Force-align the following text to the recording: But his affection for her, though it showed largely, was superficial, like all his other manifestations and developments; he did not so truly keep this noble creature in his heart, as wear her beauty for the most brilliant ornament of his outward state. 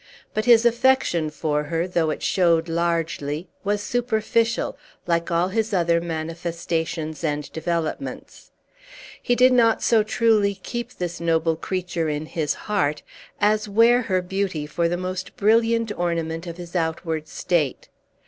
But 0.33 0.45
his 0.45 0.65
affection 0.65 1.29
for 1.29 1.65
her, 1.65 1.87
though 1.87 2.09
it 2.09 2.23
showed 2.23 2.67
largely, 2.67 3.47
was 3.63 3.83
superficial, 3.83 4.75
like 5.05 5.29
all 5.29 5.49
his 5.49 5.75
other 5.75 6.01
manifestations 6.01 7.23
and 7.23 7.51
developments; 7.53 8.49
he 9.21 9.35
did 9.35 9.53
not 9.53 9.83
so 9.83 10.01
truly 10.01 10.55
keep 10.55 10.95
this 10.95 11.19
noble 11.21 11.55
creature 11.55 12.09
in 12.09 12.25
his 12.25 12.55
heart, 12.65 13.03
as 13.39 13.69
wear 13.69 14.01
her 14.01 14.23
beauty 14.23 14.65
for 14.65 14.87
the 14.89 14.97
most 14.97 15.37
brilliant 15.37 15.91
ornament 15.95 16.47
of 16.47 16.57
his 16.57 16.75
outward 16.75 17.27
state. 17.27 17.87